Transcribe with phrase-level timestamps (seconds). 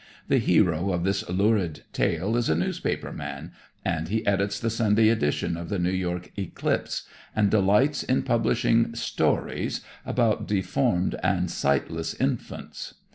[0.29, 3.51] The hero of this lurid tale is a newspaper man,
[3.85, 7.03] and he edits the Sunday edition of the New York "Eclipse,"
[7.35, 12.95] and delights in publishing "stories" about deformed and sightless infants.